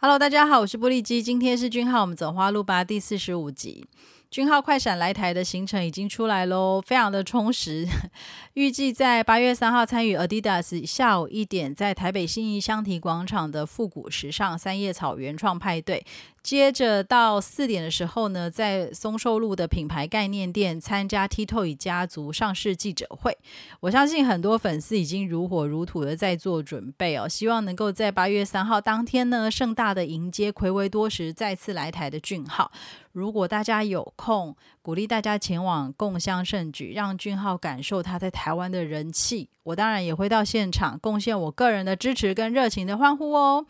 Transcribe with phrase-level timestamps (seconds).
[0.00, 3.84] Hello，大家好，我是玻璃基，今天是君浩，我们走花路吧第四十五集。
[4.30, 7.88] 君浩快闪来台的行程已经出来喽，非常的充实。
[8.52, 16.04] 预计在八月三号参与 Adidas 下午一点在台北信义香缇广场的复古时尚三叶草原创派对。
[16.42, 23.36] 接着到四点的时候呢，在松寿路的品牌概念店参加 Tito 家族上市记者会。
[23.80, 32.70] 我相信很多粉丝已经如火如荼的在做准备哦，希望能够在八月三号当天呢，盛大的迎接暌违多时再次来台的俊浩。
[33.12, 39.48] 如果大家有空，鼓励大家前往共襄盛举，让俊浩感受他在台湾的人气。
[39.62, 43.64] 我当然也会到现场贡献我个人的支持跟热情的欢呼哦。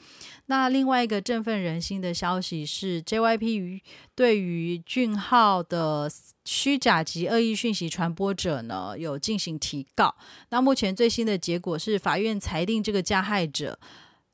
[0.46, 3.82] 那另外一个振奋人心的消息是，JYP 于
[4.14, 6.10] 对于俊浩的
[6.46, 10.14] 虚假及恶意讯息传播者呢，有进行提告。
[10.48, 13.78] 那目前最新的结果是，法院裁定这个加害者。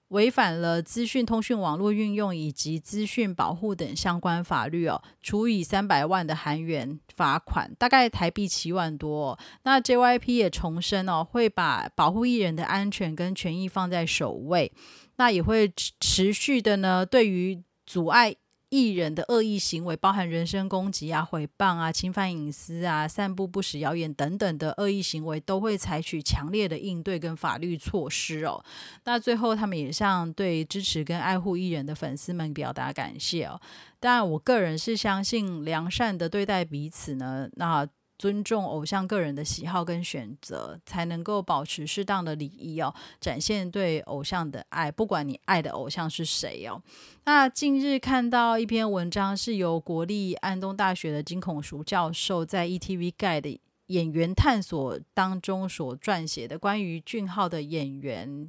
[0.09, 9.39] 违反了资讯通讯网络运用以及资讯保护等相关法律哦，处以三百万的韩元罚款，大概台币七万多。
[9.65, 14.73] 那 JYP 也重申哦，会把保护艺人的安全跟权益放在首位，
[15.17, 18.37] 那也会持续的呢，对于阻碍。
[18.75, 28.65] 艺人的恶意行为，包含人身攻击啊、诽谤啊、侵犯隐私啊、散布不实谣言等等的恶意行为，都会采取强烈的应对跟法律措施哦。
[29.05, 33.61] 那最后，他们也向对支持跟爱护艺人的粉丝们表达感谢哦。
[34.01, 37.49] 但，我个人是相信良善的对待彼此呢。
[37.53, 37.87] 那
[38.25, 46.83] 尊重偶像个人的喜好跟选择，才能够保持适当的礼仪哦，展现对偶像的爱，不管你爱的偶像是谁哦。
[47.27, 58.49] 那近日看到一篇文章，是由国立安东大学的金孔淑教授在 ETV 盖的演员探索当中所撰写的关于俊浩的演员。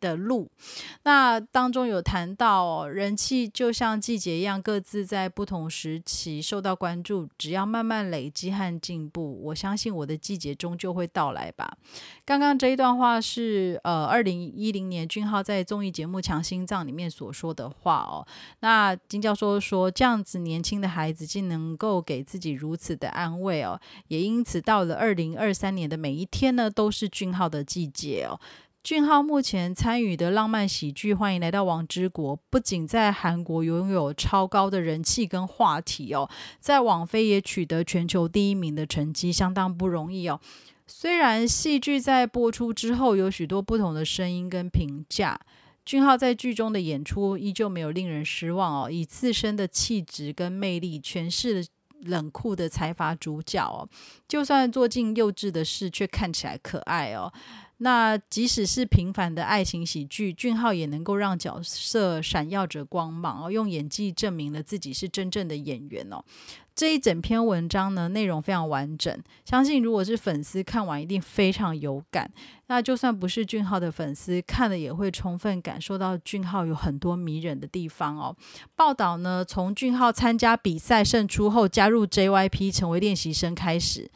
[0.00, 0.50] 的路，
[1.02, 7.28] 那当中有谈到人气就像季节一样，各自在不同时期受到关注。
[7.38, 11.76] 只要慢慢累积和进步，我相信我的季节终究会到来吧。
[12.24, 18.26] 刚刚这一段话是呃，二零一零年俊浩在综艺节目《强心脏》里面所说的话哦。
[18.60, 28.40] 那金教授说，这样子年轻的孩子竟能够给自己如此的安慰哦，也因此到了二零二三年的每一天呢，都是俊浩的季节哦。
[28.82, 36.28] 俊浩目前参与的浪漫喜剧《欢迎来到王之国》，不仅在韩国拥有超高的人气跟话题哦，
[36.60, 40.40] 在网飞也取得全球第一名的成绩，相当不容易哦。
[40.86, 45.38] 虽然戏剧在播出之后有许多不同的声音跟评价，
[45.84, 51.66] 俊浩在剧中的演出依旧没有令人失望哦，以自身的气质跟魅力诠释了
[52.02, 53.88] 冷酷的财阀主角哦，
[54.28, 57.32] 就算做尽幼稚的事，却看起来可爱哦。
[57.82, 66.22] 那即使是平凡的爱情喜剧，俊浩也能够让角色闪耀着光芒哦，用演技证明了自己是真正的演员哦。
[66.80, 69.14] 这一整篇文章呢，内容非常完整，
[69.44, 72.30] 相信如果是粉丝看完一定非常有感。
[72.68, 78.34] 那就算不是俊浩的粉丝，看了也会充分感受到俊浩有很多迷人的地方哦。
[78.74, 84.10] 报道呢，从俊浩参加比赛胜出后加入 JYP 成为练习生开始。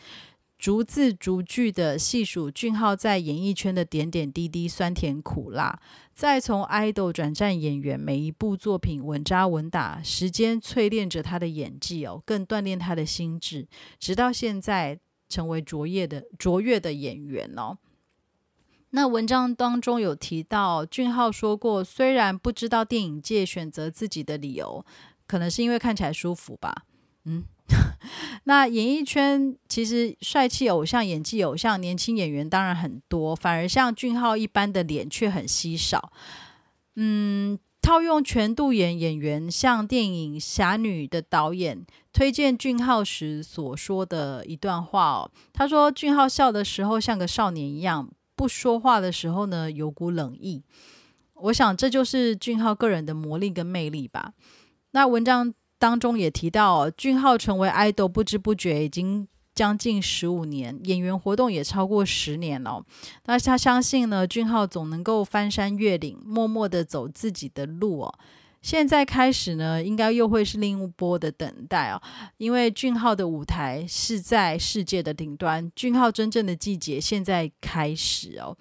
[0.65, 5.79] 逐字逐句的细数俊浩在演艺圈的点点滴滴、酸甜苦辣，
[6.15, 14.99] 再从 idol 转战演员，每一部作品稳扎稳打，时间淬炼着他的演技哦，更锻炼他的心智，直到现在
[15.29, 17.77] 成为卓越的卓越的演员哦。
[18.89, 24.83] 那文章当中有提到，俊浩说过，虽然不知道电影界选择自己的理由，
[25.27, 26.87] 可能是因为看起来舒服吧，
[27.25, 27.45] 嗯。
[28.47, 36.13] 那演艺圈其实帅气偶像、演技偶像、年轻演员当然很多，反而像俊浩一般的脸却很稀少。
[36.97, 50.63] 嗯，套用全度妍演员向电影《侠女》的导演推荐俊浩时所说的一段话哦，他说：“俊浩笑的时候像个少年一样，不说话的时候呢有股冷意。”
[51.35, 54.35] 我想这就是俊浩个人的魔力跟魅力吧。
[54.91, 55.55] 那文章。
[55.79, 62.85] 当中也提到，俊浩成为爱豆不知不觉已经将近十五年，演员活动也超过十年了。
[63.27, 68.15] 那他相信呢，俊浩总能够翻山越岭，默默的走自己的路哦。
[68.63, 72.01] 现在开始呢，应该又会是另一波的等待哦，
[72.39, 78.57] 因为俊浩的舞台是在世界的顶端，俊浩真正的季节现在开始哦。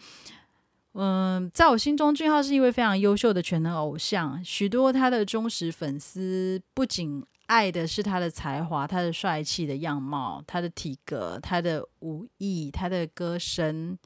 [0.94, 4.44] 嗯，在我心中，俊浩是一位非常优秀的全能偶像。
[4.46, 13.98] 许多他的忠实粉丝不仅爱的是他的才华、他的帅气的样貌、他的体格、他的武艺、他的歌声、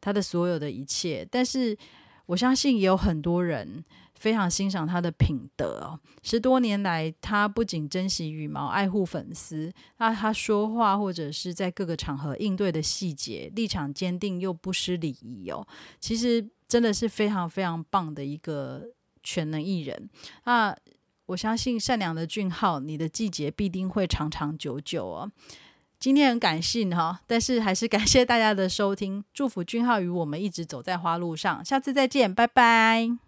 [0.00, 1.76] 他的所有的一切，但是
[2.26, 3.84] 我相信也有很多人
[4.18, 5.98] 非常欣赏他的品德哦。
[6.22, 15.66] 十多年来，他不仅珍惜羽毛，爱护粉丝，那他说话或者是在各个场合应对的细节，立场坚定又不失礼仪哦。
[16.00, 18.82] 其实真的是非常非常棒的一个
[19.22, 20.10] 全能艺人。
[20.44, 20.76] 那
[21.26, 25.30] 我相信善良的俊浩，你的季节必定会长长久久哦。
[26.00, 33.27] 今天很感性哈，但是还是感谢大家的收听，祝福俊浩与我们一直走在花路上，下次再见，拜拜。